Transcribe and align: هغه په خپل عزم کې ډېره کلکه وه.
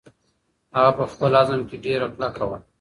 هغه 0.75 0.91
په 0.97 1.03
خپل 1.11 1.31
عزم 1.39 1.61
کې 1.69 1.77
ډېره 1.85 2.07
کلکه 2.13 2.43
وه. 2.49 2.57